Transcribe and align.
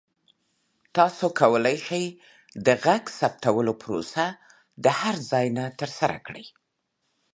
تاسو 0.95 1.25
کولی 1.39 1.77
شئ 1.85 2.05
د 2.65 2.67
غږ 2.85 3.03
ثبتولو 3.19 3.73
پروسه 3.83 4.25
د 4.83 4.85
هر 4.99 5.15
ځای 5.31 5.47
نه 5.57 5.65
ترسره 5.79 6.17
کړئ. 6.25 6.45